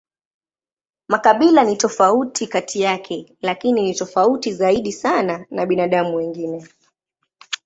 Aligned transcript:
Makabila 1.07 1.63
ni 1.63 1.75
tofauti 1.75 2.47
kati 2.47 2.81
yake, 2.81 3.35
lakini 3.41 3.81
ni 3.81 3.95
tofauti 3.95 4.53
zaidi 4.53 4.91
sana 4.91 5.45
na 5.51 5.65
binadamu 5.65 6.15
wengine. 6.15 6.67